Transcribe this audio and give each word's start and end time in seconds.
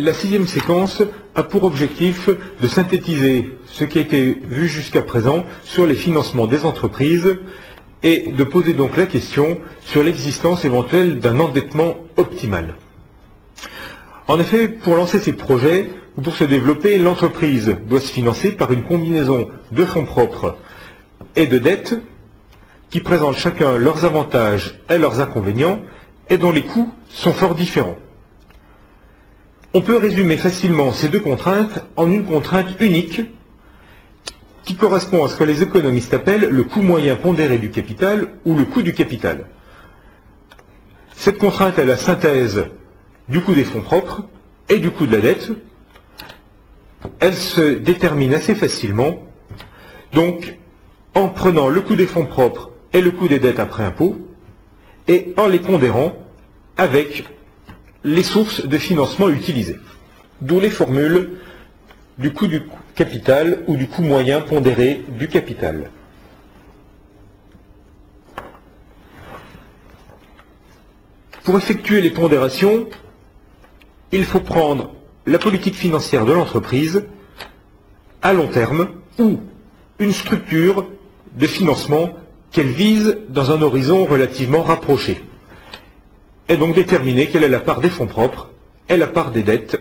La 0.00 0.12
sixième 0.14 0.46
séquence 0.46 1.02
a 1.34 1.42
pour 1.42 1.64
objectif 1.64 2.30
de 2.60 2.68
synthétiser 2.68 3.58
ce 3.66 3.82
qui 3.82 3.98
a 3.98 4.00
été 4.00 4.38
vu 4.48 4.68
jusqu'à 4.68 5.02
présent 5.02 5.44
sur 5.64 5.86
les 5.86 5.96
financements 5.96 6.46
des 6.46 6.64
entreprises 6.64 7.36
et 8.04 8.30
de 8.30 8.44
poser 8.44 8.74
donc 8.74 8.96
la 8.96 9.06
question 9.06 9.58
sur 9.80 10.04
l'existence 10.04 10.64
éventuelle 10.64 11.18
d'un 11.18 11.40
endettement 11.40 11.96
optimal. 12.16 12.76
En 14.28 14.38
effet, 14.38 14.68
pour 14.68 14.94
lancer 14.94 15.18
ces 15.18 15.32
projets 15.32 15.90
ou 16.16 16.20
pour 16.22 16.36
se 16.36 16.44
développer, 16.44 16.96
l'entreprise 16.98 17.76
doit 17.88 18.00
se 18.00 18.12
financer 18.12 18.52
par 18.52 18.72
une 18.72 18.84
combinaison 18.84 19.48
de 19.72 19.84
fonds 19.84 20.04
propres 20.04 20.56
et 21.34 21.48
de 21.48 21.58
dettes 21.58 21.98
qui 22.90 23.00
présentent 23.00 23.36
chacun 23.36 23.76
leurs 23.76 24.04
avantages 24.04 24.78
et 24.90 24.96
leurs 24.98 25.18
inconvénients 25.18 25.80
et 26.30 26.38
dont 26.38 26.52
les 26.52 26.62
coûts 26.62 26.92
sont 27.08 27.32
fort 27.32 27.56
différents. 27.56 27.96
On 29.78 29.80
peut 29.80 29.96
résumer 29.96 30.36
facilement 30.36 30.90
ces 30.90 31.08
deux 31.08 31.20
contraintes 31.20 31.84
en 31.94 32.10
une 32.10 32.24
contrainte 32.24 32.80
unique 32.80 33.20
qui 34.64 34.74
correspond 34.74 35.24
à 35.24 35.28
ce 35.28 35.36
que 35.36 35.44
les 35.44 35.62
économistes 35.62 36.12
appellent 36.12 36.48
le 36.50 36.64
coût 36.64 36.82
moyen 36.82 37.14
pondéré 37.14 37.58
du 37.58 37.70
capital 37.70 38.26
ou 38.44 38.56
le 38.56 38.64
coût 38.64 38.82
du 38.82 38.92
capital. 38.92 39.46
Cette 41.14 41.38
contrainte 41.38 41.78
est 41.78 41.86
la 41.86 41.96
synthèse 41.96 42.66
du 43.28 43.40
coût 43.40 43.54
des 43.54 43.62
fonds 43.62 43.80
propres 43.80 44.24
et 44.68 44.80
du 44.80 44.90
coût 44.90 45.06
de 45.06 45.12
la 45.14 45.20
dette. 45.22 45.52
Elle 47.20 47.36
se 47.36 47.74
détermine 47.74 48.34
assez 48.34 48.56
facilement, 48.56 49.22
donc 50.12 50.58
en 51.14 51.28
prenant 51.28 51.68
le 51.68 51.82
coût 51.82 51.94
des 51.94 52.08
fonds 52.08 52.26
propres 52.26 52.72
et 52.92 53.00
le 53.00 53.12
coût 53.12 53.28
des 53.28 53.38
dettes 53.38 53.60
après 53.60 53.84
impôt, 53.84 54.18
et 55.06 55.34
en 55.36 55.46
les 55.46 55.60
pondérant 55.60 56.16
avec 56.76 57.28
les 58.04 58.22
sources 58.22 58.64
de 58.66 58.78
financement 58.78 59.28
utilisées. 59.28 59.78
D'où 60.40 60.60
les 60.60 60.70
formules 60.70 61.38
du 62.18 62.32
coût 62.32 62.46
du 62.46 62.62
capital 62.94 63.62
ou 63.66 63.76
du 63.76 63.86
coût 63.86 64.02
moyen 64.02 64.40
pondéré 64.40 65.04
du 65.08 65.28
capital. 65.28 65.90
Pour 71.44 71.56
effectuer 71.56 72.00
les 72.00 72.10
pondérations, 72.10 72.88
il 74.12 74.24
faut 74.24 74.40
prendre 74.40 74.92
la 75.26 75.38
politique 75.38 75.74
financière 75.74 76.24
de 76.26 76.32
l'entreprise 76.32 77.04
à 78.22 78.32
long 78.32 78.48
terme 78.48 78.88
ou 79.18 79.38
une 79.98 80.12
structure 80.12 80.86
de 81.36 81.46
financement 81.46 82.14
qu'elle 82.50 82.68
vise 82.68 83.18
dans 83.28 83.50
un 83.50 83.62
horizon 83.62 84.04
relativement 84.04 84.62
rapproché. 84.62 85.22
Et 86.48 86.56
donc 86.56 86.74
déterminer 86.74 87.26
quelle 87.26 87.44
est 87.44 87.48
la 87.48 87.60
part 87.60 87.80
des 87.80 87.90
fonds 87.90 88.06
propres 88.06 88.50
et 88.88 88.96
la 88.96 89.06
part 89.06 89.30
des 89.30 89.42
dettes. 89.42 89.78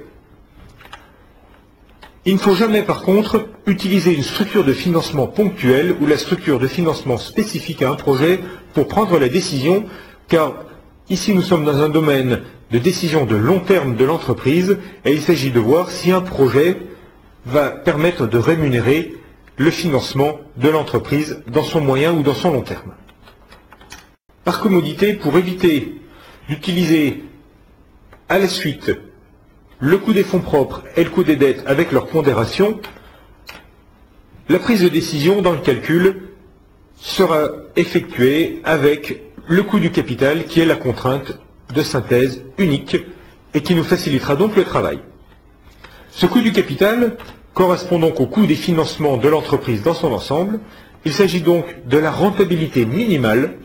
Il 2.25 2.33
ne 2.33 2.39
faut 2.39 2.55
jamais 2.55 2.81
par 2.81 3.03
contre 3.03 3.47
utiliser 3.67 4.13
une 4.13 4.23
structure 4.23 4.65
de 4.65 4.73
financement 4.73 5.27
ponctuelle 5.27 5.95
ou 6.01 6.05
la 6.05 6.17
structure 6.17 6.59
de 6.59 6.67
financement 6.67 7.17
spécifique 7.17 7.81
à 7.81 7.89
un 7.89 7.95
projet 7.95 8.41
pour 8.73 8.89
prendre 8.89 9.17
la 9.17 9.29
décision, 9.29 9.85
car 10.27 10.65
ici 11.09 11.33
nous 11.33 11.41
sommes 11.41 11.63
dans 11.63 11.81
un 11.81 11.87
domaine 11.87 12.41
de 12.69 12.79
décision 12.79 13.25
de 13.25 13.37
long 13.37 13.61
terme 13.61 13.95
de 13.95 14.03
l'entreprise 14.03 14.77
et 15.05 15.13
il 15.13 15.21
s'agit 15.21 15.51
de 15.51 15.59
voir 15.61 15.89
si 15.89 16.11
un 16.11 16.19
projet 16.19 16.77
va 17.45 17.69
permettre 17.69 18.27
de 18.27 18.37
rémunérer 18.37 19.15
le 19.55 19.71
financement 19.71 20.39
de 20.57 20.67
l'entreprise 20.67 21.41
dans 21.47 21.63
son 21.63 21.79
moyen 21.79 22.13
ou 22.13 22.23
dans 22.23 22.33
son 22.35 22.51
long 22.51 22.61
terme. 22.61 22.93
Par 24.43 24.59
commodité, 24.59 25.13
pour 25.13 25.37
éviter 25.37 25.95
d'utiliser 26.49 27.23
à 28.29 28.39
la 28.39 28.47
suite 28.47 28.91
le 29.79 29.97
coût 29.97 30.13
des 30.13 30.23
fonds 30.23 30.39
propres 30.39 30.83
et 30.95 31.03
le 31.03 31.09
coût 31.09 31.23
des 31.23 31.35
dettes 31.35 31.63
avec 31.67 31.91
leur 31.91 32.07
pondération, 32.07 32.79
la 34.49 34.59
prise 34.59 34.81
de 34.81 34.89
décision 34.89 35.41
dans 35.41 35.51
le 35.51 35.59
calcul 35.59 36.23
sera 36.99 37.49
effectuée 37.75 38.61
avec 38.63 39.21
le 39.47 39.63
coût 39.63 39.79
du 39.79 39.91
capital 39.91 40.45
qui 40.45 40.59
est 40.61 40.65
la 40.65 40.75
contrainte 40.75 41.39
de 41.73 41.81
synthèse 41.81 42.43
unique 42.57 42.97
et 43.53 43.61
qui 43.61 43.75
nous 43.75 43.83
facilitera 43.83 44.35
donc 44.35 44.55
le 44.55 44.63
travail. 44.63 44.99
Ce 46.11 46.25
coût 46.25 46.41
du 46.41 46.51
capital 46.51 47.17
correspond 47.53 47.99
donc 47.99 48.19
au 48.19 48.25
coût 48.25 48.45
des 48.45 48.55
financements 48.55 49.17
de 49.17 49.27
l'entreprise 49.29 49.83
dans 49.83 49.93
son 49.93 50.11
ensemble. 50.11 50.59
Il 51.05 51.13
s'agit 51.13 51.41
donc 51.41 51.65
de 51.87 51.97
la 51.97 52.11
rentabilité 52.11 52.85
minimale 52.85 53.57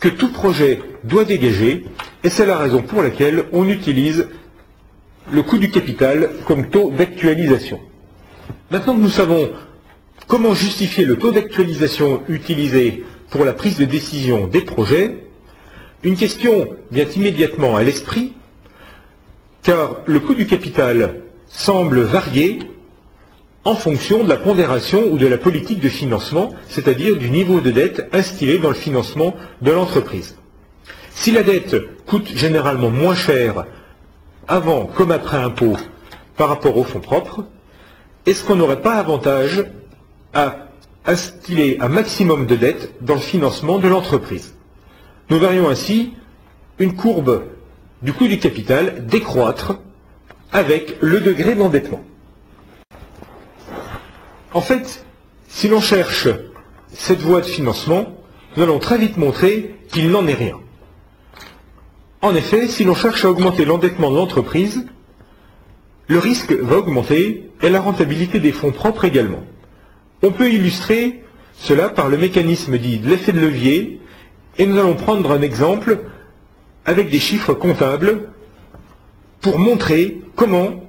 que 0.00 0.08
tout 0.08 0.32
projet 0.32 0.80
doit 1.04 1.24
dégager 1.24 1.84
et 2.24 2.30
c'est 2.30 2.46
la 2.46 2.58
raison 2.58 2.82
pour 2.82 3.02
laquelle 3.02 3.44
on 3.52 3.68
utilise 3.68 4.28
le 5.30 5.42
coût 5.42 5.58
du 5.58 5.70
capital 5.70 6.30
comme 6.46 6.68
taux 6.68 6.90
d'actualisation. 6.90 7.80
Maintenant 8.70 8.94
que 8.94 9.00
nous 9.00 9.10
savons 9.10 9.50
comment 10.26 10.54
justifier 10.54 11.04
le 11.04 11.16
taux 11.16 11.32
d'actualisation 11.32 12.22
utilisé 12.28 13.04
pour 13.30 13.44
la 13.44 13.52
prise 13.52 13.78
de 13.78 13.84
décision 13.84 14.46
des 14.46 14.62
projets, 14.62 15.16
une 16.02 16.16
question 16.16 16.68
vient 16.90 17.06
immédiatement 17.16 17.76
à 17.76 17.82
l'esprit, 17.82 18.32
car 19.62 20.00
le 20.06 20.20
coût 20.20 20.34
du 20.34 20.46
capital 20.46 21.22
semble 21.48 22.00
varier 22.00 22.58
en 23.64 23.74
fonction 23.76 24.24
de 24.24 24.28
la 24.28 24.36
pondération 24.36 25.04
ou 25.12 25.18
de 25.18 25.26
la 25.26 25.38
politique 25.38 25.80
de 25.80 25.88
financement, 25.88 26.52
c'est-à-dire 26.68 27.16
du 27.16 27.30
niveau 27.30 27.60
de 27.60 27.70
dette 27.70 28.08
instillé 28.12 28.58
dans 28.58 28.70
le 28.70 28.74
financement 28.74 29.36
de 29.60 29.70
l'entreprise. 29.70 30.36
Si 31.22 31.30
la 31.30 31.44
dette 31.44 31.76
coûte 32.04 32.36
généralement 32.36 32.90
moins 32.90 33.14
cher 33.14 33.66
avant 34.48 34.86
comme 34.86 35.12
après 35.12 35.36
impôt 35.36 35.76
par 36.36 36.48
rapport 36.48 36.76
aux 36.76 36.82
fonds 36.82 36.98
propres, 36.98 37.44
est-ce 38.26 38.42
qu'on 38.42 38.56
n'aurait 38.56 38.82
pas 38.82 38.94
avantage 38.94 39.64
à 40.34 40.66
instiller 41.06 41.80
un 41.80 41.86
maximum 41.86 42.46
de 42.46 42.56
dette 42.56 42.94
dans 43.02 43.14
le 43.14 43.20
financement 43.20 43.78
de 43.78 43.86
l'entreprise? 43.86 44.56
Nous 45.30 45.38
verrions 45.38 45.68
ainsi 45.68 46.12
une 46.80 46.96
courbe 46.96 47.44
du 48.02 48.12
coût 48.12 48.26
du 48.26 48.40
capital 48.40 49.06
décroître 49.06 49.78
avec 50.50 50.96
le 51.00 51.20
degré 51.20 51.54
d'endettement. 51.54 52.02
En 54.52 54.60
fait, 54.60 55.06
si 55.46 55.68
l'on 55.68 55.80
cherche 55.80 56.26
cette 56.92 57.20
voie 57.20 57.42
de 57.42 57.46
financement, 57.46 58.06
nous 58.56 58.64
allons 58.64 58.80
très 58.80 58.98
vite 58.98 59.18
montrer 59.18 59.76
qu'il 59.92 60.10
n'en 60.10 60.26
est 60.26 60.34
rien. 60.34 60.58
En 62.22 62.36
effet, 62.36 62.68
si 62.68 62.84
l'on 62.84 62.94
cherche 62.94 63.24
à 63.24 63.30
augmenter 63.30 63.64
l'endettement 63.64 64.12
de 64.12 64.16
l'entreprise, 64.16 64.86
le 66.06 66.18
risque 66.18 66.52
va 66.52 66.78
augmenter 66.78 67.50
et 67.62 67.68
la 67.68 67.80
rentabilité 67.80 68.38
des 68.38 68.52
fonds 68.52 68.70
propres 68.70 69.04
également. 69.04 69.42
On 70.22 70.30
peut 70.30 70.48
illustrer 70.48 71.24
cela 71.54 71.88
par 71.88 72.08
le 72.08 72.16
mécanisme 72.16 72.78
dit 72.78 72.98
de 72.98 73.08
l'effet 73.08 73.32
de 73.32 73.40
levier 73.40 74.00
et 74.56 74.66
nous 74.66 74.78
allons 74.78 74.94
prendre 74.94 75.32
un 75.32 75.42
exemple 75.42 75.98
avec 76.84 77.10
des 77.10 77.18
chiffres 77.18 77.54
comptables 77.54 78.28
pour 79.40 79.58
montrer 79.58 80.20
comment 80.36 80.84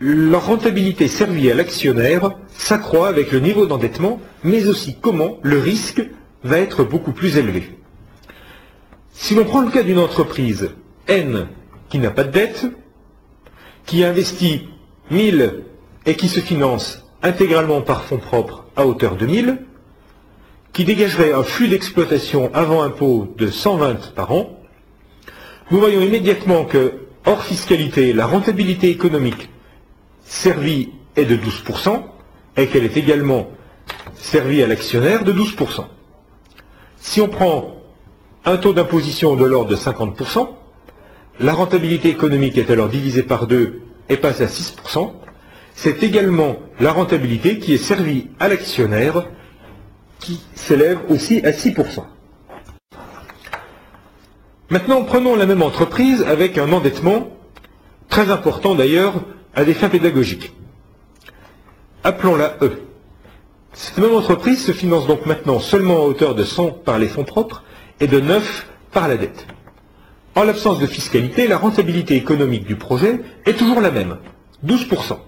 la 0.00 0.38
rentabilité 0.38 1.08
servie 1.08 1.50
à 1.50 1.54
l'actionnaire 1.54 2.30
s'accroît 2.54 3.08
avec 3.08 3.32
le 3.32 3.40
niveau 3.40 3.66
d'endettement, 3.66 4.20
mais 4.44 4.68
aussi 4.68 4.96
comment 5.00 5.38
le 5.42 5.58
risque 5.58 6.02
va 6.44 6.58
être 6.58 6.84
beaucoup 6.84 7.12
plus 7.12 7.36
élevé. 7.36 7.79
Si 9.22 9.34
l'on 9.34 9.44
prend 9.44 9.60
le 9.60 9.70
cas 9.70 9.82
d'une 9.82 9.98
entreprise 9.98 10.70
N 11.06 11.46
qui 11.90 11.98
n'a 11.98 12.10
pas 12.10 12.24
de 12.24 12.30
dette, 12.30 12.64
qui 13.84 14.02
investit 14.02 14.66
1000 15.10 15.62
et 16.06 16.16
qui 16.16 16.26
se 16.26 16.40
finance 16.40 17.04
intégralement 17.22 17.82
par 17.82 18.02
fonds 18.04 18.16
propres 18.16 18.64
à 18.76 18.86
hauteur 18.86 19.16
de 19.16 19.26
1000, 19.26 19.58
qui 20.72 20.86
dégagerait 20.86 21.34
un 21.34 21.42
flux 21.42 21.68
d'exploitation 21.68 22.50
avant 22.54 22.82
impôt 22.82 23.34
de 23.36 23.48
120 23.48 24.14
par 24.14 24.32
an, 24.32 24.58
nous 25.70 25.78
voyons 25.78 26.00
immédiatement 26.00 26.64
que, 26.64 26.94
hors 27.26 27.44
fiscalité, 27.44 28.14
la 28.14 28.26
rentabilité 28.26 28.88
économique 28.88 29.50
servie 30.24 30.92
est 31.16 31.26
de 31.26 31.36
12% 31.36 32.04
et 32.56 32.68
qu'elle 32.68 32.84
est 32.84 32.96
également 32.96 33.50
servie 34.14 34.62
à 34.62 34.66
l'actionnaire 34.66 35.24
de 35.24 35.32
12%. 35.34 35.84
Si 36.96 37.20
on 37.20 37.28
prend 37.28 37.79
un 38.44 38.56
taux 38.56 38.72
d'imposition 38.72 39.36
de 39.36 39.44
l'ordre 39.44 39.70
de 39.70 39.76
50%, 39.76 40.48
la 41.40 41.52
rentabilité 41.52 42.08
économique 42.08 42.58
est 42.58 42.70
alors 42.70 42.88
divisée 42.88 43.22
par 43.22 43.46
deux 43.46 43.82
et 44.08 44.16
passe 44.16 44.40
à 44.40 44.46
6%. 44.46 45.12
C'est 45.74 46.02
également 46.02 46.56
la 46.80 46.92
rentabilité 46.92 47.58
qui 47.58 47.74
est 47.74 47.78
servie 47.78 48.28
à 48.38 48.48
l'actionnaire 48.48 49.26
qui 50.18 50.40
s'élève 50.54 50.98
aussi 51.08 51.40
à 51.44 51.50
6%. 51.50 52.04
Maintenant, 54.68 55.02
prenons 55.02 55.34
la 55.34 55.46
même 55.46 55.62
entreprise 55.62 56.22
avec 56.22 56.58
un 56.58 56.72
endettement 56.72 57.28
très 58.08 58.30
important 58.30 58.74
d'ailleurs 58.74 59.14
à 59.54 59.64
des 59.64 59.74
fins 59.74 59.88
pédagogiques. 59.88 60.52
Appelons-la 62.04 62.56
E. 62.62 62.82
Cette 63.72 63.98
même 63.98 64.14
entreprise 64.14 64.64
se 64.64 64.72
finance 64.72 65.06
donc 65.06 65.26
maintenant 65.26 65.58
seulement 65.58 65.96
à 65.98 66.00
hauteur 66.06 66.34
de 66.34 66.44
100 66.44 66.70
par 66.84 66.98
les 66.98 67.08
fonds 67.08 67.24
propres 67.24 67.64
et 68.00 68.06
de 68.06 68.20
9 68.20 68.66
par 68.92 69.08
la 69.08 69.16
dette. 69.16 69.46
En 70.34 70.44
l'absence 70.44 70.78
de 70.78 70.86
fiscalité, 70.86 71.46
la 71.46 71.58
rentabilité 71.58 72.16
économique 72.16 72.64
du 72.64 72.76
projet 72.76 73.20
est 73.46 73.54
toujours 73.54 73.80
la 73.80 73.90
même, 73.90 74.18
12%, 74.64 75.18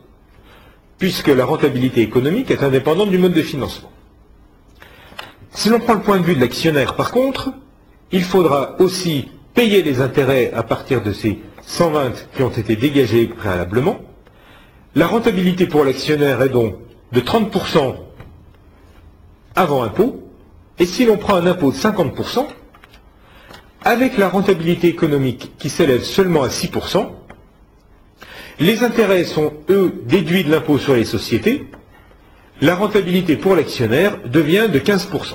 puisque 0.98 1.28
la 1.28 1.44
rentabilité 1.44 2.02
économique 2.02 2.50
est 2.50 2.62
indépendante 2.62 3.10
du 3.10 3.19
mode 3.19 3.32
de 3.32 3.42
financement. 3.42 3.90
Si 5.50 5.69
l'on 5.69 5.80
prend 5.80 5.94
le 5.94 6.00
point 6.00 6.19
de 6.19 6.24
vue 6.24 6.34
de 6.34 6.40
l'actionnaire, 6.40 6.94
par 6.94 7.10
contre, 7.10 7.52
il 8.10 8.22
faudra 8.22 8.76
aussi 8.80 9.28
payer 9.54 9.82
les 9.82 10.00
intérêts 10.00 10.50
à 10.54 10.62
partir 10.62 11.02
de 11.02 11.12
ces 11.12 11.40
120 11.62 12.28
qui 12.34 12.42
ont 12.42 12.50
été 12.50 12.76
dégagés 12.76 13.26
préalablement. 13.26 13.98
La 14.94 15.06
rentabilité 15.06 15.66
pour 15.66 15.84
l'actionnaire 15.84 16.42
est 16.42 16.48
donc 16.48 16.76
de 17.12 17.20
30% 17.20 17.96
avant 19.54 19.82
impôt, 19.82 20.22
et 20.78 20.86
si 20.86 21.04
l'on 21.04 21.18
prend 21.18 21.34
un 21.34 21.46
impôt 21.46 21.70
de 21.70 21.76
50%, 21.76 22.46
avec 23.84 24.17
la 24.19 24.29
rentabilité 24.29 24.88
économique 24.88 25.52
qui 25.58 25.69
s'élève 25.69 26.02
seulement 26.02 26.43
à 26.43 26.49
6%, 26.49 27.11
les 28.61 28.84
intérêts 28.84 29.25
sont, 29.25 29.52
eux, 29.70 30.02
déduits 30.06 30.44
de 30.44 30.50
l'impôt 30.50 30.79
sur 30.79 30.94
les 30.94 31.05
sociétés, 31.05 31.67
la 32.61 32.75
rentabilité 32.76 33.37
pour 33.37 33.56
l'actionnaire 33.56 34.19
devient 34.26 34.69
de 34.73 34.79
15%. 34.79 35.34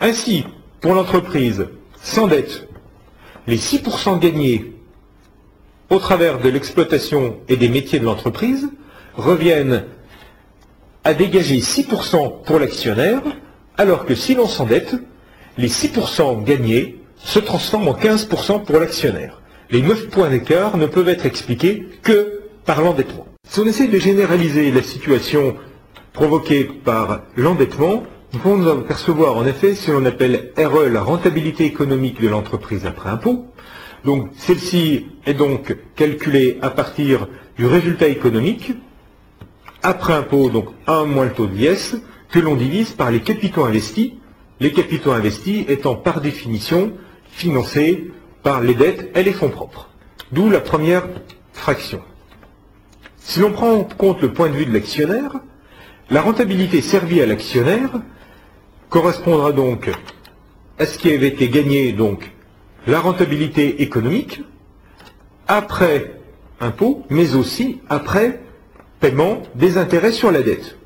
Ainsi, 0.00 0.44
pour 0.80 0.94
l'entreprise 0.94 1.66
sans 2.02 2.26
dette, 2.26 2.68
les 3.46 3.58
6% 3.58 4.18
gagnés 4.18 4.72
au 5.90 5.98
travers 5.98 6.40
de 6.40 6.48
l'exploitation 6.48 7.36
et 7.48 7.56
des 7.56 7.68
métiers 7.68 8.00
de 8.00 8.04
l'entreprise 8.04 8.68
reviennent 9.14 9.84
à 11.04 11.14
dégager 11.14 11.58
6% 11.58 12.42
pour 12.42 12.58
l'actionnaire, 12.58 13.20
alors 13.76 14.06
que 14.06 14.14
si 14.14 14.34
l'on 14.34 14.46
s'endette, 14.48 14.94
les 15.58 15.68
6% 15.68 16.42
gagnés 16.44 17.01
se 17.24 17.38
transforment 17.38 17.88
en 17.88 17.94
15% 17.94 18.64
pour 18.64 18.78
l'actionnaire. 18.78 19.40
Les 19.70 19.82
9 19.82 20.08
points 20.08 20.30
d'écart 20.30 20.76
ne 20.76 20.86
peuvent 20.86 21.08
être 21.08 21.24
expliqués 21.26 21.88
que 22.02 22.42
par 22.64 22.82
l'endettement. 22.82 23.26
Si 23.48 23.60
on 23.60 23.66
essaie 23.66 23.88
de 23.88 23.98
généraliser 23.98 24.70
la 24.70 24.82
situation 24.82 25.56
provoquée 26.12 26.64
par 26.64 27.22
l'endettement, 27.36 28.02
nous 28.32 28.38
pouvons 28.38 28.56
nous 28.58 28.68
apercevoir 28.68 29.36
en 29.36 29.46
effet 29.46 29.74
ce 29.74 29.86
que 29.86 29.92
l'on 29.92 30.04
appelle 30.04 30.52
RE, 30.56 30.88
la 30.88 31.02
rentabilité 31.02 31.64
économique 31.64 32.20
de 32.20 32.28
l'entreprise 32.28 32.86
après 32.86 33.10
impôt. 33.10 33.46
Donc 34.04 34.30
celle-ci 34.36 35.06
est 35.26 35.34
donc 35.34 35.76
calculée 35.96 36.58
à 36.60 36.70
partir 36.70 37.28
du 37.56 37.66
résultat 37.66 38.08
économique, 38.08 38.72
après 39.82 40.12
impôt, 40.12 40.50
donc 40.50 40.68
1 40.86 41.04
moins 41.04 41.24
le 41.24 41.32
taux 41.32 41.46
de 41.46 41.54
l'IS, 41.54 41.96
que 42.30 42.38
l'on 42.40 42.56
divise 42.56 42.90
par 42.92 43.10
les 43.10 43.20
capitaux 43.20 43.64
investis, 43.64 44.12
les 44.60 44.72
capitaux 44.72 45.12
investis 45.12 45.64
étant 45.68 45.94
par 45.94 46.20
définition 46.20 46.92
financés 47.32 48.12
par 48.42 48.60
les 48.60 48.74
dettes 48.74 49.10
et 49.16 49.22
les 49.24 49.32
fonds 49.32 49.48
propres. 49.48 49.88
D'où 50.30 50.48
la 50.48 50.60
première 50.60 51.08
fraction. 51.52 52.00
Si 53.18 53.40
l'on 53.40 53.52
prend 53.52 53.72
en 53.72 53.84
compte 53.84 54.20
le 54.22 54.32
point 54.32 54.48
de 54.48 54.54
vue 54.54 54.66
de 54.66 54.72
l'actionnaire, 54.72 55.32
la 56.10 56.20
rentabilité 56.20 56.80
servie 56.80 57.20
à 57.20 57.26
l'actionnaire 57.26 57.90
correspondra 58.88 59.52
donc 59.52 59.90
à 60.78 60.86
ce 60.86 60.98
qui 60.98 61.10
avait 61.10 61.28
été 61.28 61.48
gagné, 61.48 61.92
donc 61.92 62.30
la 62.86 63.00
rentabilité 63.00 63.82
économique, 63.82 64.42
après 65.46 66.20
impôt, 66.60 67.04
mais 67.10 67.34
aussi 67.34 67.80
après 67.88 68.40
paiement 69.00 69.42
des 69.54 69.78
intérêts 69.78 70.12
sur 70.12 70.30
la 70.30 70.42
dette. 70.42 70.76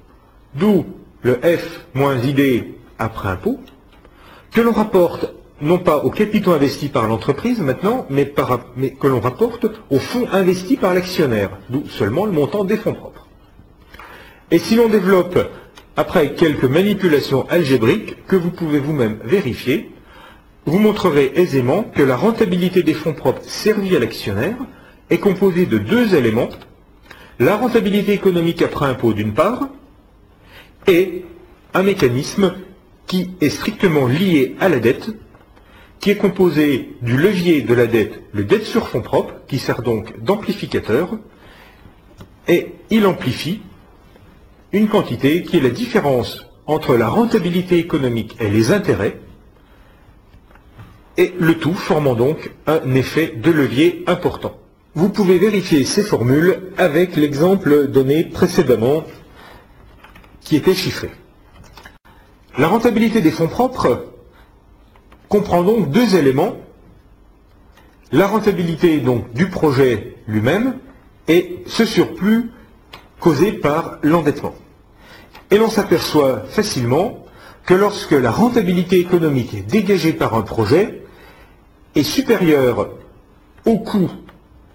D'où 0.55 0.87
le 1.23 1.35
F 1.35 1.87
moins 1.95 2.17
ID 2.19 2.65
après 2.99 3.29
impôt, 3.29 3.61
que 4.53 4.61
l'on 4.61 4.73
rapporte 4.73 5.35
non 5.61 5.79
pas 5.79 5.99
aux 5.99 6.11
capitaux 6.11 6.53
investis 6.53 6.91
par 6.91 7.07
l'entreprise 7.07 7.61
maintenant, 7.61 8.07
mais, 8.11 8.27
que 8.27 9.07
l'on 9.07 9.21
rapporte 9.21 9.67
aux 9.91 9.99
fonds 9.99 10.29
investis 10.33 10.79
par 10.79 10.95
l'actionnaire, 10.95 11.51
d'où 11.71 11.85
seulement 11.89 12.27
le 12.27 12.33
montant 12.33 12.65
des 12.65 12.77
fonds 12.77 12.95
propres. 12.95 13.27
Et 14.51 14.59
si 14.59 14.77
l'on 14.77 14.89
développe, 14.89 15.39
après 15.97 16.35
quelques 16.35 16.65
manipulations 16.65 17.47
algébriques 17.49 18.27
que 18.27 18.37
vous 18.37 18.51
pouvez 18.51 18.79
vous-même 18.79 19.19
vérifier, 19.25 19.91
vous 20.67 20.79
montrerez 20.79 21.33
aisément 21.37 21.85
que 21.85 22.03
la 22.03 22.17
rentabilité 22.17 22.83
des 22.83 22.95
fonds 22.95 23.15
propres 23.15 23.43
servis 23.43 23.97
à 23.97 24.01
l'actionnaire 24.01 24.57
est 25.11 25.19
composée 25.19 25.67
de 25.67 25.79
deux 25.79 26.15
éléments 26.15 26.49
la 27.39 27.57
rentabilité 27.57 28.13
économique 28.13 28.63
après 28.63 28.87
impôt 28.87 29.13
d'une 29.13 29.35
part, 29.35 29.69
et 30.87 31.25
un 31.75 31.83
mécanisme 31.83 32.55
qui 33.07 33.31
est 33.41 33.51
strictement 33.51 34.07
lié 34.07 34.57
à 34.61 34.69
la 34.69 34.79
dette, 34.79 35.11
qui 36.01 36.11
est 36.11 36.17
composé 36.17 36.97
du 37.03 37.17
levier 37.17 37.63
de 37.63 37.75
la 37.75 37.87
dette, 37.87 38.23
le 38.33 38.45
dette 38.45 38.65
sur 38.65 38.89
fonds 38.89 39.03
propres, 39.03 39.35
qui 39.49 39.59
sert 39.59 39.83
donc 39.83 40.21
d'amplificateur, 40.23 41.19
et 42.49 42.75
il 42.91 43.07
amplifie 43.07 43.61
une 44.73 44.89
quantité 44.89 45.43
qui 45.43 45.57
est 45.57 45.61
la 45.61 45.71
différence 45.71 46.47
entre 46.67 46.97
la 46.97 47.09
rentabilité 47.09 47.79
économique 47.79 48.37
et 48.41 48.49
les 48.49 48.73
intérêts, 48.73 49.19
et 51.17 51.33
le 51.39 51.59
tout 51.59 51.75
formant 51.75 52.15
donc 52.15 52.53
un 52.67 52.95
effet 52.95 53.33
de 53.37 53.51
levier 53.51 54.05
important. 54.07 54.57
Vous 54.95 55.09
pouvez 55.09 55.39
vérifier 55.39 55.85
ces 55.85 56.03
formules 56.03 56.73
avec 56.77 57.17
l'exemple 57.17 57.89
donné 57.89 58.25
précédemment 58.25 59.05
qui 60.41 60.57
était 60.57 60.75
chiffré. 60.75 61.11
La 62.59 62.69
rentabilité 62.69 63.21
des 63.21 63.31
fonds 63.31 63.49
propres 63.49 64.07
comprend 65.29 65.63
donc 65.63 65.91
deux 65.91 66.17
éléments. 66.17 66.57
La 68.13 68.27
rentabilité 68.27 68.99
donc 68.99 69.33
du 69.33 69.49
projet 69.49 70.17
lui-même 70.29 70.79
et 71.29 71.63
ce 71.67 71.85
surplus 71.85 72.51
causé 73.21 73.53
par 73.53 73.99
l'endettement. 74.03 74.55
Et 75.51 75.59
l'on 75.59 75.71
s'aperçoit 75.71 76.45
facilement 76.49 77.25
que 77.65 77.75
lorsque 77.75 78.13
la 78.13 78.31
rentabilité 78.31 78.99
économique 78.99 79.67
dégagée 79.67 80.13
par 80.13 80.35
un 80.35 80.43
projet 80.43 81.03
est 81.95 82.05
supérieure 82.05 82.91
au 83.65 83.79
coût 83.79 84.11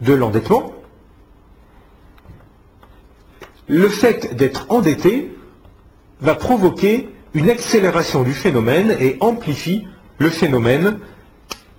de 0.01 0.13
l'endettement, 0.13 0.73
le 3.67 3.87
fait 3.87 4.35
d'être 4.35 4.65
endetté 4.69 5.33
va 6.19 6.35
provoquer 6.35 7.09
une 7.33 7.49
accélération 7.49 8.23
du 8.23 8.33
phénomène 8.33 8.95
et 8.99 9.15
amplifie 9.21 9.87
le 10.21 10.29
phénomène 10.29 10.99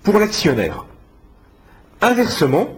pour 0.03 0.19
l'actionnaire. 0.19 0.85
Inversement, 2.01 2.69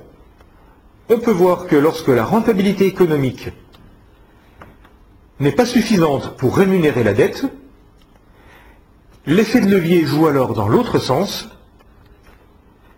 on 1.09 1.19
peut 1.19 1.31
voir 1.33 1.67
que 1.67 1.77
lorsque 1.77 2.09
la 2.09 2.25
rentabilité 2.25 2.87
économique 2.87 3.49
n'est 5.41 5.53
pas 5.53 5.65
suffisante 5.65 6.37
pour 6.37 6.57
rémunérer 6.57 7.03
la 7.03 7.15
dette, 7.15 7.47
l'effet 9.27 9.61
de 9.61 9.71
levier 9.71 10.05
joue 10.05 10.27
alors 10.27 10.53
dans 10.53 10.69
l'autre 10.69 10.99
sens 10.99 11.49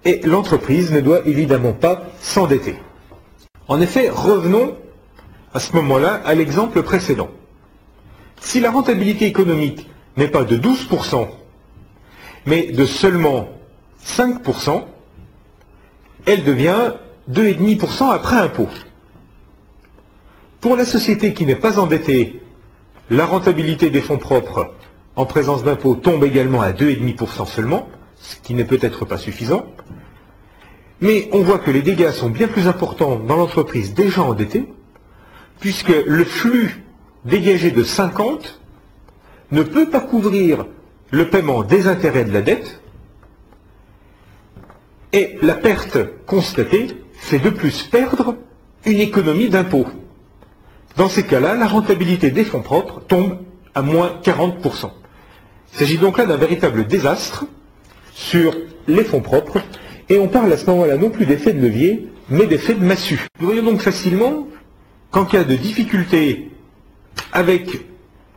et 0.04 0.20
l'entreprise 0.24 0.92
ne 0.92 1.00
doit 1.00 1.26
évidemment 1.26 1.72
pas 1.72 2.02
s'endetter. 2.20 2.76
En 3.68 3.80
effet, 3.80 4.10
revenons 4.10 4.76
à 5.54 5.60
ce 5.60 5.72
moment-là 5.76 6.20
à 6.24 6.34
l'exemple 6.34 6.82
précédent. 6.82 7.30
Si 8.40 8.60
la 8.60 8.70
rentabilité 8.72 9.26
économique 9.26 9.88
n'est 10.16 10.28
pas 10.28 10.44
de 10.44 10.56
12%, 10.56 11.28
mais 12.46 12.68
de 12.68 12.86
seulement 12.86 13.48
5%, 14.04 14.84
elle 16.26 16.44
devient 16.44 16.94
2,5% 17.30 18.10
après 18.10 18.36
impôt. 18.36 18.68
Pour 20.60 20.76
la 20.76 20.84
société 20.84 21.34
qui 21.34 21.44
n'est 21.44 21.56
pas 21.56 21.78
endettée, 21.78 22.40
la 23.10 23.26
rentabilité 23.26 23.90
des 23.90 24.00
fonds 24.00 24.18
propres 24.18 24.72
en 25.16 25.26
présence 25.26 25.64
d'impôt 25.64 25.94
tombe 25.94 26.24
également 26.24 26.60
à 26.60 26.72
2,5% 26.72 27.46
seulement, 27.46 27.88
ce 28.16 28.36
qui 28.36 28.54
n'est 28.54 28.64
peut-être 28.64 29.04
pas 29.04 29.18
suffisant. 29.18 29.66
Mais 31.00 31.28
on 31.32 31.42
voit 31.42 31.58
que 31.58 31.70
les 31.70 31.82
dégâts 31.82 32.10
sont 32.10 32.30
bien 32.30 32.48
plus 32.48 32.68
importants 32.68 33.16
dans 33.16 33.36
l'entreprise 33.36 33.92
déjà 33.94 34.22
endettée, 34.22 34.66
puisque 35.60 35.92
le 36.06 36.24
flux 36.24 36.84
dégagé 37.24 37.70
de 37.70 37.82
50 37.82 38.60
ne 39.52 39.62
peut 39.62 39.88
pas 39.88 40.00
couvrir 40.00 40.66
le 41.10 41.28
paiement 41.28 41.62
des 41.62 41.86
intérêts 41.86 42.24
de 42.24 42.32
la 42.32 42.42
dette, 42.42 42.80
et 45.12 45.38
la 45.40 45.54
perte 45.54 45.98
constatée 46.26 46.88
fait 47.14 47.38
de 47.38 47.50
plus 47.50 47.84
perdre 47.84 48.36
une 48.84 49.00
économie 49.00 49.48
d'impôt. 49.48 49.86
Dans 50.96 51.08
ces 51.08 51.24
cas-là, 51.24 51.54
la 51.54 51.66
rentabilité 51.66 52.30
des 52.30 52.44
fonds 52.44 52.62
propres 52.62 53.00
tombe 53.00 53.38
à 53.74 53.82
moins 53.82 54.20
40%. 54.22 54.90
Il 55.72 55.78
s'agit 55.78 55.98
donc 55.98 56.18
là 56.18 56.26
d'un 56.26 56.36
véritable 56.36 56.86
désastre 56.86 57.46
sur 58.12 58.56
les 58.88 59.04
fonds 59.04 59.20
propres 59.20 59.60
et 60.08 60.18
on 60.18 60.28
parle 60.28 60.52
à 60.52 60.56
ce 60.56 60.66
moment-là 60.66 60.96
non 60.96 61.10
plus 61.10 61.26
d'effet 61.26 61.52
de 61.52 61.60
levier, 61.60 62.08
mais 62.28 62.46
d'effet 62.46 62.74
de 62.74 62.84
massue. 62.84 63.26
Nous 63.40 63.46
voyons 63.46 63.62
donc 63.62 63.80
facilement 63.80 64.46
qu'en 65.10 65.24
cas 65.24 65.44
de 65.44 65.54
difficulté 65.54 66.50
avec 67.32 67.86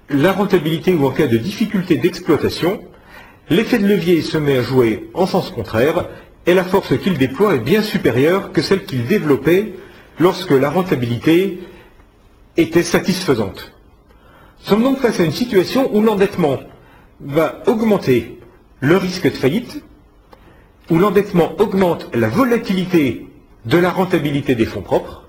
la 0.10 0.32
rentabilité 0.32 0.94
ou 0.94 1.06
en 1.06 1.12
cas 1.12 1.28
de 1.28 1.38
difficulté 1.38 1.98
d'exploitation, 1.98 2.82
l'effet 3.50 3.78
de 3.78 3.88
levier 3.88 4.22
se 4.22 4.38
met 4.38 4.58
à 4.58 4.62
jouer 4.62 5.10
en 5.14 5.26
sens 5.26 5.50
contraire 5.52 6.08
et 6.46 6.54
la 6.54 6.64
force 6.64 6.98
qu'il 6.98 7.18
déploie 7.18 7.56
est 7.56 7.60
bien 7.60 7.82
supérieure 7.82 8.52
que 8.52 8.62
celle 8.62 8.86
qu'il 8.86 9.06
développait 9.06 9.74
lorsque 10.20 10.52
la 10.52 10.70
rentabilité 10.70 11.60
était 12.58 12.84
satisfaisante. 12.84 13.74
Sommes 14.60 14.84
donc 14.84 15.00
face 15.00 15.20
à 15.20 15.24
une 15.24 15.32
situation 15.32 15.90
où 15.96 16.02
l'endettement 16.02 16.60
va 17.22 17.62
augmenter 17.68 18.40
le 18.80 18.98
risque 18.98 19.26
de 19.26 19.38
faillite, 19.38 19.84
où 20.90 20.98
l'endettement 20.98 21.54
augmente 21.60 22.10
la 22.16 22.30
volatilité 22.30 23.28
de 23.66 23.78
la 23.78 23.92
rentabilité 23.92 24.56
des 24.56 24.66
fonds 24.66 24.82
propres, 24.82 25.28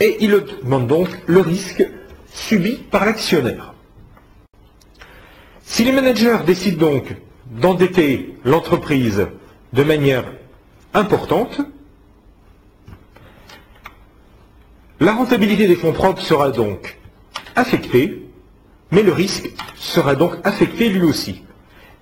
et 0.00 0.16
il 0.20 0.34
augmente 0.34 0.86
donc 0.86 1.08
le 1.26 1.40
risque 1.40 1.86
subi 2.32 2.76
par 2.90 3.04
l'actionnaire. 3.04 3.74
Si 5.62 5.84
les 5.84 5.92
managers 5.92 6.38
décident 6.46 6.78
donc 6.90 7.14
d'endetter 7.50 8.34
l'entreprise 8.44 9.26
de 9.72 9.82
manière 9.82 10.24
importante, 10.94 11.60
la 15.00 15.12
rentabilité 15.12 15.66
des 15.66 15.76
fonds 15.76 15.92
propres 15.92 16.22
sera 16.22 16.50
donc 16.50 16.98
affectée, 17.54 18.22
mais 18.90 19.02
le 19.02 19.12
risque 19.12 19.50
sera 19.76 20.14
donc 20.14 20.34
affecté 20.44 20.88
lui 20.88 21.02
aussi. 21.02 21.42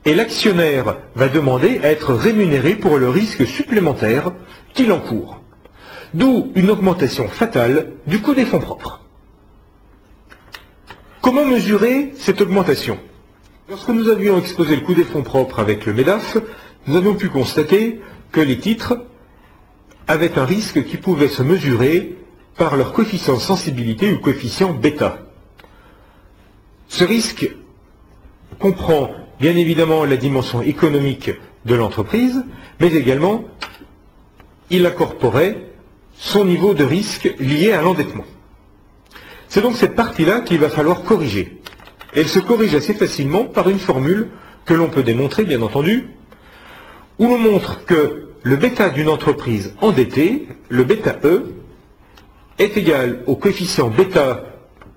Et 0.04 0.14
l'actionnaire 0.14 0.98
va 1.16 1.28
demander 1.28 1.80
à 1.82 1.90
être 1.90 2.14
rémunéré 2.14 2.76
pour 2.76 2.96
le 2.96 3.08
risque 3.08 3.44
supplémentaire 3.46 4.32
qu'il 4.72 4.92
encourt. 4.92 5.40
D'où 6.14 6.52
une 6.54 6.70
augmentation 6.70 7.26
fatale 7.28 7.92
du 8.06 8.20
coût 8.20 8.34
des 8.34 8.44
fonds 8.44 8.60
propres. 8.60 9.05
Comment 11.26 11.44
mesurer 11.44 12.12
cette 12.14 12.40
augmentation? 12.40 13.00
Lorsque 13.68 13.88
nous 13.88 14.08
avions 14.10 14.38
exposé 14.38 14.76
le 14.76 14.82
coût 14.82 14.94
des 14.94 15.02
fonds 15.02 15.24
propres 15.24 15.58
avec 15.58 15.84
le 15.84 15.92
MEDAF, 15.92 16.36
nous 16.86 16.94
avions 16.94 17.16
pu 17.16 17.30
constater 17.30 18.00
que 18.30 18.40
les 18.40 18.60
titres 18.60 18.98
avaient 20.06 20.38
un 20.38 20.44
risque 20.44 20.84
qui 20.84 20.96
pouvait 20.96 21.26
se 21.26 21.42
mesurer 21.42 22.14
par 22.56 22.76
leur 22.76 22.92
coefficient 22.92 23.40
sensibilité 23.40 24.12
ou 24.12 24.20
coefficient 24.20 24.72
bêta. 24.72 25.18
Ce 26.86 27.02
risque 27.02 27.50
comprend 28.60 29.10
bien 29.40 29.56
évidemment 29.56 30.04
la 30.04 30.16
dimension 30.16 30.62
économique 30.62 31.32
de 31.64 31.74
l'entreprise, 31.74 32.44
mais 32.78 32.94
également 32.94 33.42
il 34.70 34.86
incorporait 34.86 35.72
son 36.14 36.44
niveau 36.44 36.72
de 36.72 36.84
risque 36.84 37.34
lié 37.40 37.72
à 37.72 37.82
l'endettement. 37.82 38.26
C'est 39.48 39.62
donc 39.62 39.76
cette 39.76 39.94
partie-là 39.94 40.40
qu'il 40.40 40.58
va 40.58 40.68
falloir 40.68 41.02
corriger. 41.02 41.60
Elle 42.14 42.28
se 42.28 42.38
corrige 42.38 42.74
assez 42.74 42.94
facilement 42.94 43.44
par 43.44 43.68
une 43.68 43.78
formule 43.78 44.28
que 44.64 44.74
l'on 44.74 44.88
peut 44.88 45.02
démontrer, 45.02 45.44
bien 45.44 45.62
entendu, 45.62 46.08
où 47.18 47.28
l'on 47.28 47.38
montre 47.38 47.84
que 47.84 48.28
le 48.42 48.56
bêta 48.56 48.90
d'une 48.90 49.08
entreprise 49.08 49.74
endettée, 49.80 50.48
le 50.68 50.84
bêta 50.84 51.16
E, 51.24 51.54
est 52.58 52.76
égal 52.76 53.22
au 53.26 53.36
coefficient 53.36 53.88
bêta 53.88 54.44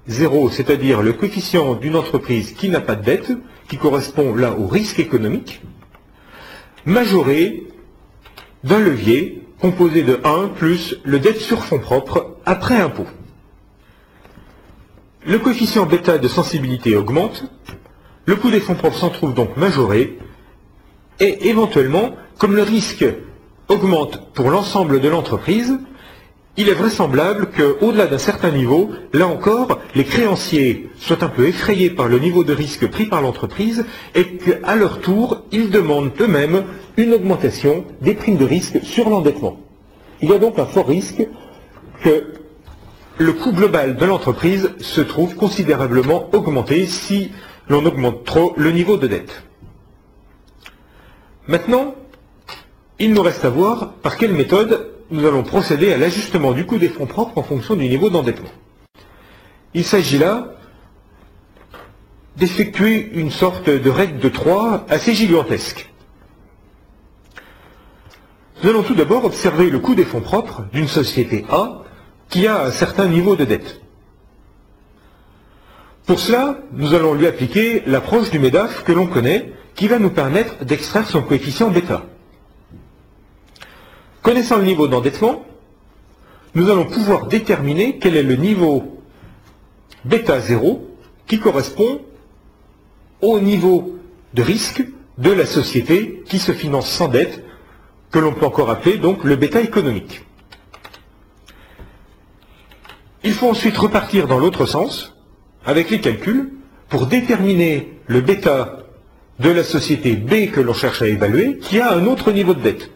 0, 0.07 0.49
c'est-à-dire 0.49 1.01
le 1.01 1.13
coefficient 1.13 1.75
d'une 1.75 1.95
entreprise 1.95 2.53
qui 2.53 2.69
n'a 2.69 2.81
pas 2.81 2.95
de 2.95 3.03
dette, 3.03 3.31
qui 3.67 3.77
correspond 3.77 4.33
là 4.33 4.55
au 4.57 4.67
risque 4.67 4.99
économique, 4.99 5.61
majoré 6.85 7.63
d'un 8.63 8.79
levier 8.79 9.43
composé 9.61 10.03
de 10.03 10.19
1 10.23 10.49
plus 10.49 10.99
le 11.03 11.19
dette 11.19 11.39
sur 11.39 11.63
fonds 11.63 11.79
propres 11.79 12.37
après 12.45 12.77
impôt. 12.77 13.07
Le 15.29 15.37
coefficient 15.37 15.85
bêta 15.85 16.17
de 16.17 16.27
sensibilité 16.27 16.95
augmente, 16.95 17.43
le 18.25 18.35
coût 18.35 18.49
des 18.49 18.59
fonds 18.59 18.73
propres 18.73 18.97
s'en 18.97 19.11
trouve 19.11 19.35
donc 19.35 19.57
majoré, 19.57 20.17
et 21.19 21.49
éventuellement, 21.49 22.15
comme 22.39 22.55
le 22.55 22.63
risque 22.63 23.05
augmente 23.67 24.33
pour 24.33 24.49
l'ensemble 24.49 24.99
de 24.99 25.07
l'entreprise, 25.07 25.77
il 26.57 26.67
est 26.67 26.73
vraisemblable 26.73 27.49
qu'au-delà 27.55 28.07
d'un 28.07 28.17
certain 28.17 28.49
niveau, 28.49 28.89
là 29.13 29.27
encore, 29.27 29.77
les 29.93 30.03
créanciers 30.03 30.89
soient 30.97 31.23
un 31.23 31.29
peu 31.29 31.47
effrayés 31.47 31.91
par 31.91 32.07
le 32.07 32.17
niveau 32.17 32.43
de 32.43 32.53
risque 32.53 32.87
pris 32.89 33.05
par 33.05 33.21
l'entreprise 33.21 33.85
et 34.15 34.37
qu'à 34.37 34.75
leur 34.75 34.99
tour, 34.99 35.43
ils 35.51 35.69
demandent 35.69 36.09
eux-mêmes 36.19 36.63
une 36.97 37.13
augmentation 37.13 37.85
des 38.01 38.15
primes 38.15 38.37
de 38.37 38.45
risque 38.45 38.79
sur 38.81 39.07
l'endettement. 39.11 39.59
Il 40.23 40.29
y 40.29 40.33
a 40.33 40.39
donc 40.39 40.57
un 40.57 40.65
fort 40.65 40.87
risque 40.87 41.27
que 42.03 42.33
le 43.19 43.33
coût 43.33 43.51
global 43.51 43.97
de 43.97 44.05
l'entreprise 44.05 44.71
se 44.79 45.01
trouve 45.01 45.35
considérablement 45.35 46.29
augmenté 46.33 46.85
si 46.85 47.31
l'on 47.67 47.85
augmente 47.85 48.23
trop 48.23 48.53
le 48.55 48.71
niveau 48.71 48.95
de 48.95 49.07
dette. 49.07 49.43
Maintenant, 51.45 51.95
il 52.97 53.13
nous 53.13 53.21
reste 53.21 53.43
à 53.43 53.49
voir 53.49 53.91
par 54.01 54.15
quelle 54.17 54.33
méthode 54.33 54.89
nous 55.11 55.25
allons 55.25 55.43
procéder 55.43 55.91
à 55.91 55.97
l'ajustement 55.97 56.53
du 56.53 56.65
coût 56.65 56.77
des 56.77 56.87
fonds 56.87 57.07
propres 57.07 57.37
en 57.37 57.43
fonction 57.43 57.75
du 57.75 57.89
niveau 57.89 58.09
d'endettement. 58.09 58.49
Il 59.73 59.83
s'agit 59.83 60.17
là 60.17 60.53
d'effectuer 62.37 63.09
une 63.13 63.31
sorte 63.31 63.69
de 63.69 63.89
règle 63.89 64.19
de 64.19 64.29
trois 64.29 64.85
assez 64.87 65.13
gigantesque. 65.13 65.89
Nous 68.63 68.69
allons 68.69 68.83
tout 68.83 68.95
d'abord 68.95 69.25
observer 69.25 69.69
le 69.69 69.79
coût 69.79 69.95
des 69.95 70.05
fonds 70.05 70.21
propres 70.21 70.63
d'une 70.71 70.87
société 70.87 71.45
A 71.49 71.83
qui 72.29 72.47
a 72.47 72.65
un 72.65 72.71
certain 72.71 73.07
niveau 73.07 73.35
de 73.35 73.45
dette. 73.45 73.81
Pour 76.05 76.19
cela, 76.19 76.59
nous 76.71 76.93
allons 76.93 77.13
lui 77.13 77.27
appliquer 77.27 77.83
l'approche 77.85 78.31
du 78.31 78.39
MEDAF 78.39 78.83
que 78.83 78.91
l'on 78.91 79.07
connaît, 79.07 79.53
qui 79.75 79.87
va 79.87 79.99
nous 79.99 80.09
permettre 80.09 80.63
d'extraire 80.65 81.07
son 81.07 81.21
coefficient 81.21 81.69
bêta. 81.69 82.03
Connaissant 84.21 84.57
le 84.57 84.65
niveau 84.65 84.87
d'endettement, 84.87 85.45
nous 86.55 86.69
allons 86.69 86.85
pouvoir 86.85 87.27
déterminer 87.27 87.99
quel 87.99 88.15
est 88.15 88.23
le 88.23 88.35
niveau 88.35 89.01
bêta 90.03 90.39
0 90.39 90.87
qui 91.27 91.39
correspond 91.39 92.01
au 93.21 93.39
niveau 93.39 93.97
de 94.33 94.41
risque 94.41 94.83
de 95.17 95.31
la 95.31 95.45
société 95.45 96.23
qui 96.25 96.39
se 96.39 96.51
finance 96.51 96.89
sans 96.89 97.07
dette, 97.07 97.43
que 98.11 98.19
l'on 98.19 98.33
peut 98.33 98.45
encore 98.45 98.69
appeler 98.69 98.97
donc 98.97 99.23
le 99.23 99.35
bêta 99.35 99.61
économique. 99.61 100.25
Il 103.23 103.33
faut 103.33 103.49
ensuite 103.49 103.77
repartir 103.77 104.27
dans 104.27 104.39
l'autre 104.39 104.65
sens, 104.65 105.15
avec 105.65 105.89
les 105.89 105.99
calculs, 105.99 106.51
pour 106.87 107.05
déterminer 107.05 107.99
le 108.07 108.21
bêta 108.21 108.79
de 109.39 109.49
la 109.49 109.63
société 109.63 110.15
B 110.15 110.51
que 110.51 110.61
l'on 110.61 110.73
cherche 110.73 111.01
à 111.01 111.07
évaluer, 111.07 111.57
qui 111.59 111.79
a 111.79 111.93
un 111.93 112.05
autre 112.05 112.31
niveau 112.31 112.53
de 112.53 112.61
dette. 112.61 112.91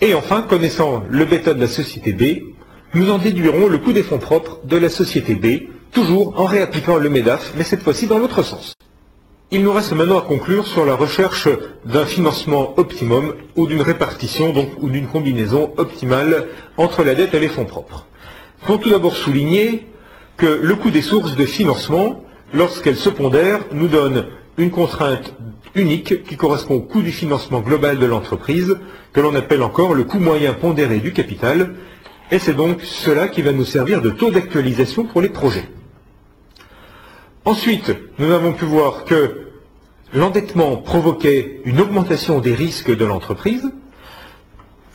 Et 0.00 0.14
enfin, 0.14 0.42
connaissant 0.42 1.02
le 1.10 1.24
bêta 1.24 1.54
de 1.54 1.60
la 1.60 1.66
société 1.66 2.12
B, 2.12 2.54
nous 2.94 3.10
en 3.10 3.18
déduirons 3.18 3.66
le 3.66 3.78
coût 3.78 3.92
des 3.92 4.02
fonds 4.02 4.18
propres 4.18 4.60
de 4.64 4.76
la 4.76 4.88
société 4.88 5.34
B, 5.34 5.68
toujours 5.92 6.38
en 6.38 6.44
réappliquant 6.44 6.96
le 6.96 7.10
MEDAF, 7.10 7.54
mais 7.56 7.64
cette 7.64 7.82
fois-ci 7.82 8.06
dans 8.06 8.18
l'autre 8.18 8.42
sens. 8.42 8.74
Il 9.50 9.62
nous 9.62 9.72
reste 9.72 9.92
maintenant 9.92 10.18
à 10.18 10.22
conclure 10.22 10.66
sur 10.66 10.84
la 10.84 10.94
recherche 10.94 11.48
d'un 11.84 12.04
financement 12.06 12.78
optimum 12.78 13.34
ou 13.56 13.66
d'une 13.66 13.80
répartition 13.80 14.52
donc, 14.52 14.68
ou 14.80 14.90
d'une 14.90 15.06
combinaison 15.06 15.72
optimale 15.76 16.48
entre 16.76 17.02
la 17.02 17.14
dette 17.14 17.34
et 17.34 17.40
les 17.40 17.48
fonds 17.48 17.64
propres. 17.64 18.07
Faut 18.62 18.76
tout 18.76 18.90
d'abord 18.90 19.16
souligner 19.16 19.86
que 20.36 20.46
le 20.46 20.74
coût 20.74 20.90
des 20.90 21.02
sources 21.02 21.36
de 21.36 21.46
financement, 21.46 22.24
lorsqu'elles 22.52 22.96
se 22.96 23.08
pondèrent, 23.08 23.64
nous 23.72 23.88
donne 23.88 24.26
une 24.56 24.70
contrainte 24.70 25.34
unique 25.74 26.24
qui 26.24 26.36
correspond 26.36 26.74
au 26.74 26.80
coût 26.80 27.02
du 27.02 27.12
financement 27.12 27.60
global 27.60 27.98
de 27.98 28.06
l'entreprise, 28.06 28.76
que 29.12 29.20
l'on 29.20 29.34
appelle 29.34 29.62
encore 29.62 29.94
le 29.94 30.04
coût 30.04 30.18
moyen 30.18 30.52
pondéré 30.54 30.98
du 30.98 31.12
capital, 31.12 31.74
et 32.30 32.38
c'est 32.38 32.54
donc 32.54 32.82
cela 32.82 33.28
qui 33.28 33.42
va 33.42 33.52
nous 33.52 33.64
servir 33.64 34.02
de 34.02 34.10
taux 34.10 34.30
d'actualisation 34.30 35.04
pour 35.04 35.20
les 35.20 35.28
projets. 35.28 35.68
Ensuite, 37.44 37.94
nous 38.18 38.30
avons 38.32 38.52
pu 38.52 38.64
voir 38.64 39.04
que 39.04 39.48
l'endettement 40.12 40.76
provoquait 40.76 41.60
une 41.64 41.80
augmentation 41.80 42.40
des 42.40 42.54
risques 42.54 42.94
de 42.94 43.04
l'entreprise, 43.04 43.70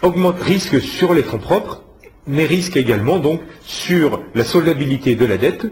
risque 0.02 0.82
sur 0.82 1.14
les 1.14 1.24
fonds 1.24 1.40
propres, 1.40 1.82
mais 2.28 2.46
risque 2.46 2.78
également 2.78 3.20
donc 3.20 3.42
sur 3.62 4.22
la 4.36 4.44
soldabilité 4.44 5.16
de 5.16 5.26
la 5.26 5.38
dette, 5.38 5.68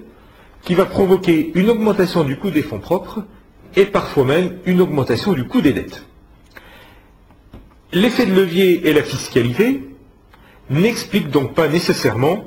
qui 0.64 0.76
va 0.76 0.86
provoquer 0.86 1.52
une 1.56 1.70
augmentation 1.70 2.24
du 2.24 2.38
coût 2.38 2.52
des 2.52 2.62
fonds 2.62 2.80
propres 2.80 3.24
et 3.76 3.86
parfois 3.86 4.26
même 4.26 4.58
une 4.66 4.82
augmentation 4.82 5.34
du 5.34 5.46
coût 5.46 5.62
des 5.62 5.74
dettes. 5.74 6.06
L'effet 7.94 8.26
de 8.26 8.34
levier 8.34 8.88
et 8.88 8.94
la 8.94 9.04
fiscalité 9.04 9.82
n'expliquent 10.70 11.30
donc 11.30 11.54
pas 11.54 11.68
nécessairement 11.68 12.46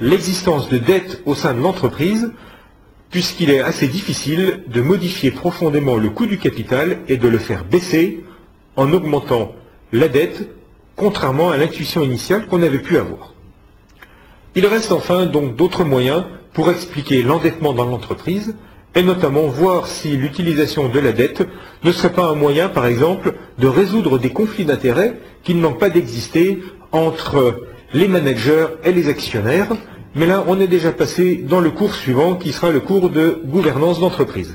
l'existence 0.00 0.68
de 0.68 0.78
dettes 0.78 1.22
au 1.26 1.34
sein 1.34 1.54
de 1.54 1.60
l'entreprise, 1.60 2.32
puisqu'il 3.10 3.50
est 3.50 3.60
assez 3.60 3.88
difficile 3.88 4.64
de 4.68 4.80
modifier 4.80 5.30
profondément 5.30 5.96
le 5.96 6.08
coût 6.08 6.26
du 6.26 6.38
capital 6.38 7.00
et 7.08 7.18
de 7.18 7.28
le 7.28 7.38
faire 7.38 7.64
baisser 7.64 8.24
en 8.76 8.92
augmentant 8.92 9.54
la 9.92 10.08
dette, 10.08 10.48
contrairement 10.96 11.50
à 11.50 11.56
l'intuition 11.56 12.02
initiale 12.02 12.46
qu'on 12.46 12.62
avait 12.62 12.78
pu 12.78 12.98
avoir. 12.98 13.34
Il 14.54 14.66
reste 14.66 14.92
enfin 14.92 15.26
donc 15.26 15.56
d'autres 15.56 15.84
moyens 15.84 16.24
pour 16.52 16.70
expliquer 16.70 17.22
l'endettement 17.22 17.72
dans 17.72 17.86
l'entreprise, 17.86 18.54
et 18.94 19.02
notamment 19.02 19.46
voir 19.46 19.86
si 19.86 20.16
l'utilisation 20.16 20.88
de 20.88 21.00
la 21.00 21.12
dette 21.12 21.48
ne 21.82 21.92
serait 21.92 22.12
pas 22.12 22.26
un 22.26 22.34
moyen, 22.34 22.68
par 22.68 22.86
exemple, 22.86 23.34
de 23.58 23.66
résoudre 23.66 24.18
des 24.18 24.30
conflits 24.30 24.66
d'intérêts 24.66 25.18
qui 25.42 25.54
ne 25.54 25.62
manquent 25.62 25.78
pas 25.80 25.88
d'exister 25.88 26.62
entre 26.92 27.66
les 27.94 28.08
managers 28.08 28.66
et 28.84 28.92
les 28.92 29.08
actionnaires. 29.08 29.72
Mais 30.14 30.26
là, 30.26 30.44
on 30.46 30.60
est 30.60 30.66
déjà 30.66 30.92
passé 30.92 31.36
dans 31.36 31.60
le 31.60 31.70
cours 31.70 31.94
suivant 31.94 32.34
qui 32.34 32.52
sera 32.52 32.70
le 32.70 32.80
cours 32.80 33.08
de 33.08 33.40
gouvernance 33.46 33.98
d'entreprise. 33.98 34.54